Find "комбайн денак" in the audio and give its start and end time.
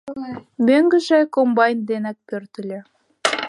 1.35-2.17